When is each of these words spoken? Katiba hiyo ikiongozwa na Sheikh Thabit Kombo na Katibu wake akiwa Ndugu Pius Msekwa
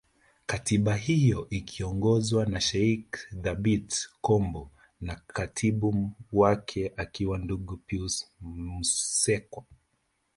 Katiba 0.45 0.95
hiyo 0.95 1.47
ikiongozwa 1.49 2.45
na 2.45 2.61
Sheikh 2.61 3.11
Thabit 3.41 4.09
Kombo 4.21 4.71
na 5.01 5.15
Katibu 5.27 6.11
wake 6.33 6.93
akiwa 6.97 7.37
Ndugu 7.37 7.77
Pius 7.77 8.29
Msekwa 8.41 9.63